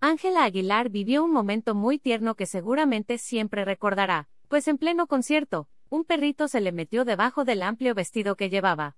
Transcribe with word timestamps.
Ángela 0.00 0.44
Aguilar 0.44 0.90
vivió 0.90 1.24
un 1.24 1.32
momento 1.32 1.74
muy 1.74 1.98
tierno 1.98 2.36
que 2.36 2.46
seguramente 2.46 3.18
siempre 3.18 3.64
recordará, 3.64 4.28
pues 4.46 4.68
en 4.68 4.78
pleno 4.78 5.08
concierto, 5.08 5.68
un 5.90 6.04
perrito 6.04 6.46
se 6.46 6.60
le 6.60 6.70
metió 6.70 7.04
debajo 7.04 7.44
del 7.44 7.62
amplio 7.62 7.94
vestido 7.94 8.36
que 8.36 8.48
llevaba. 8.48 8.96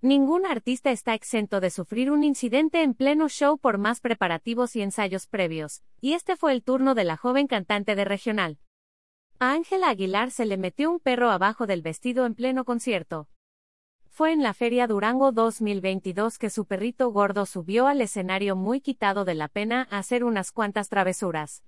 Ningún 0.00 0.46
artista 0.46 0.92
está 0.92 1.14
exento 1.14 1.60
de 1.60 1.70
sufrir 1.70 2.10
un 2.10 2.22
incidente 2.22 2.82
en 2.82 2.94
pleno 2.94 3.28
show 3.28 3.58
por 3.58 3.78
más 3.78 4.00
preparativos 4.00 4.76
y 4.76 4.82
ensayos 4.82 5.26
previos, 5.26 5.82
y 6.00 6.12
este 6.12 6.36
fue 6.36 6.52
el 6.52 6.62
turno 6.62 6.94
de 6.94 7.04
la 7.04 7.16
joven 7.16 7.48
cantante 7.48 7.96
de 7.96 8.04
regional. 8.04 8.58
A 9.40 9.52
Ángela 9.52 9.88
Aguilar 9.88 10.30
se 10.30 10.46
le 10.46 10.56
metió 10.56 10.88
un 10.90 11.00
perro 11.00 11.30
abajo 11.30 11.66
del 11.66 11.82
vestido 11.82 12.26
en 12.26 12.34
pleno 12.36 12.64
concierto. 12.64 13.28
Fue 14.14 14.30
en 14.30 14.42
la 14.42 14.52
Feria 14.52 14.86
Durango 14.86 15.32
2022 15.32 16.36
que 16.36 16.50
su 16.50 16.66
perrito 16.66 17.10
gordo 17.10 17.46
subió 17.46 17.86
al 17.86 18.02
escenario 18.02 18.56
muy 18.56 18.82
quitado 18.82 19.24
de 19.24 19.34
la 19.34 19.48
pena 19.48 19.88
a 19.90 19.96
hacer 19.96 20.22
unas 20.22 20.52
cuantas 20.52 20.90
travesuras. 20.90 21.64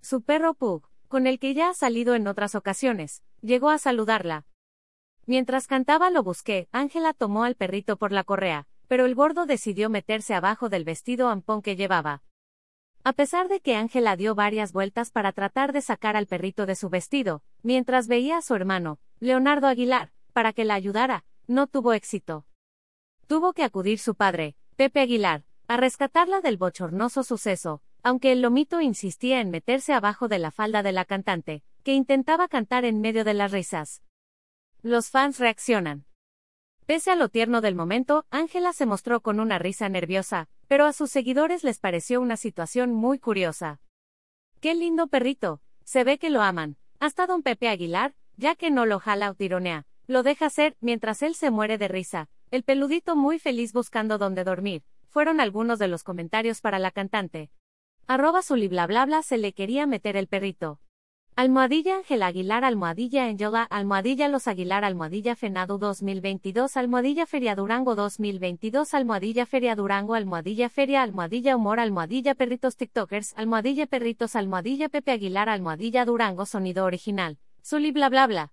Su 0.00 0.22
perro 0.22 0.54
Pug, 0.54 0.88
con 1.06 1.28
el 1.28 1.38
que 1.38 1.54
ya 1.54 1.68
ha 1.68 1.74
salido 1.74 2.16
en 2.16 2.26
otras 2.26 2.56
ocasiones, 2.56 3.22
llegó 3.40 3.70
a 3.70 3.78
saludarla. 3.78 4.46
Mientras 5.26 5.68
cantaba 5.68 6.10
lo 6.10 6.24
busqué, 6.24 6.68
Ángela 6.72 7.12
tomó 7.12 7.44
al 7.44 7.54
perrito 7.54 7.96
por 7.96 8.10
la 8.10 8.24
correa, 8.24 8.66
pero 8.88 9.06
el 9.06 9.14
gordo 9.14 9.46
decidió 9.46 9.90
meterse 9.90 10.34
abajo 10.34 10.70
del 10.70 10.82
vestido 10.82 11.28
ampón 11.28 11.62
que 11.62 11.76
llevaba. 11.76 12.24
A 13.04 13.12
pesar 13.12 13.46
de 13.46 13.60
que 13.60 13.76
Ángela 13.76 14.16
dio 14.16 14.34
varias 14.34 14.72
vueltas 14.72 15.12
para 15.12 15.30
tratar 15.30 15.72
de 15.72 15.82
sacar 15.82 16.16
al 16.16 16.26
perrito 16.26 16.66
de 16.66 16.74
su 16.74 16.90
vestido, 16.90 17.44
mientras 17.62 18.08
veía 18.08 18.38
a 18.38 18.42
su 18.42 18.56
hermano, 18.56 18.98
Leonardo 19.20 19.68
Aguilar, 19.68 20.10
para 20.32 20.52
que 20.52 20.64
la 20.64 20.74
ayudara, 20.74 21.24
no 21.50 21.66
tuvo 21.66 21.92
éxito. 21.92 22.46
Tuvo 23.26 23.52
que 23.52 23.64
acudir 23.64 23.98
su 23.98 24.14
padre, 24.14 24.54
Pepe 24.76 25.00
Aguilar, 25.00 25.44
a 25.66 25.76
rescatarla 25.76 26.40
del 26.40 26.56
bochornoso 26.56 27.24
suceso, 27.24 27.82
aunque 28.04 28.30
el 28.30 28.40
lomito 28.40 28.80
insistía 28.80 29.40
en 29.40 29.50
meterse 29.50 29.92
abajo 29.92 30.28
de 30.28 30.38
la 30.38 30.52
falda 30.52 30.84
de 30.84 30.92
la 30.92 31.04
cantante, 31.04 31.64
que 31.82 31.92
intentaba 31.92 32.46
cantar 32.46 32.84
en 32.84 33.00
medio 33.00 33.24
de 33.24 33.34
las 33.34 33.50
risas. 33.50 34.04
Los 34.82 35.10
fans 35.10 35.40
reaccionan. 35.40 36.06
Pese 36.86 37.10
a 37.10 37.16
lo 37.16 37.28
tierno 37.28 37.60
del 37.60 37.74
momento, 37.74 38.26
Ángela 38.30 38.72
se 38.72 38.86
mostró 38.86 39.20
con 39.20 39.40
una 39.40 39.58
risa 39.58 39.88
nerviosa, 39.88 40.48
pero 40.68 40.86
a 40.86 40.92
sus 40.92 41.10
seguidores 41.10 41.64
les 41.64 41.80
pareció 41.80 42.20
una 42.20 42.36
situación 42.36 42.92
muy 42.92 43.18
curiosa. 43.18 43.80
¡Qué 44.60 44.76
lindo 44.76 45.08
perrito! 45.08 45.60
Se 45.82 46.04
ve 46.04 46.18
que 46.18 46.30
lo 46.30 46.42
aman. 46.42 46.76
Hasta 47.00 47.26
don 47.26 47.42
Pepe 47.42 47.68
Aguilar, 47.68 48.14
ya 48.36 48.54
que 48.54 48.70
no 48.70 48.86
lo 48.86 49.00
jala 49.00 49.30
o 49.30 49.34
tironea, 49.34 49.86
lo 50.10 50.22
deja 50.22 50.50
ser, 50.50 50.76
mientras 50.80 51.22
él 51.22 51.34
se 51.34 51.50
muere 51.50 51.78
de 51.78 51.88
risa. 51.88 52.28
El 52.50 52.64
peludito 52.64 53.14
muy 53.14 53.38
feliz 53.38 53.72
buscando 53.72 54.18
dónde 54.18 54.44
dormir. 54.44 54.82
Fueron 55.08 55.40
algunos 55.40 55.78
de 55.78 55.88
los 55.88 56.02
comentarios 56.02 56.60
para 56.60 56.78
la 56.78 56.90
cantante. 56.90 57.50
Arroba 58.06 58.42
Zuli 58.42 58.68
bla 58.68 58.86
bla 58.86 59.22
se 59.22 59.38
le 59.38 59.52
quería 59.52 59.86
meter 59.86 60.16
el 60.16 60.26
perrito. 60.26 60.80
Almohadilla 61.36 61.96
Ángel 61.96 62.22
Aguilar 62.24 62.64
Almohadilla 62.64 63.24
Angela 63.26 63.62
Almohadilla 63.62 64.28
Los 64.28 64.48
Aguilar 64.48 64.84
Almohadilla 64.84 65.36
Fenado 65.36 65.78
2022 65.78 66.76
Almohadilla 66.76 67.24
Feria 67.24 67.54
Durango 67.54 67.94
2022 67.94 68.92
Almohadilla 68.92 69.46
Feria 69.46 69.76
Durango 69.76 70.14
Almohadilla 70.14 70.68
Feria 70.68 71.02
Almohadilla 71.02 71.56
Humor 71.56 71.78
Almohadilla 71.78 72.34
Perritos 72.34 72.76
TikTokers 72.76 73.32
Almohadilla 73.36 73.86
Perritos 73.86 74.34
Almohadilla 74.34 74.88
Pepe 74.88 75.12
Aguilar 75.12 75.48
Almohadilla 75.48 76.04
Durango 76.04 76.46
Sonido 76.46 76.84
Original 76.84 77.38
Zuli 77.62 77.92
bla 77.92 78.08
bla 78.08 78.26
bla 78.26 78.52